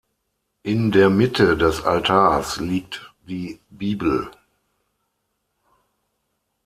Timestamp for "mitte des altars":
1.11-2.57